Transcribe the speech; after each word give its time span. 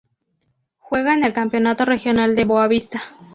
Juega 0.79 1.13
en 1.13 1.23
el 1.25 1.31
Campeonato 1.33 1.85
regional 1.85 2.33
de 2.33 2.45
Boavista. 2.45 3.03